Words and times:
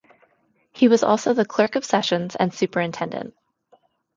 He 0.71 0.87
was 0.87 1.03
also 1.03 1.35
the 1.35 1.45
Clerk 1.45 1.75
of 1.75 1.85
Sessions 1.85 2.35
and 2.35 2.51
Superintendent. 2.51 3.35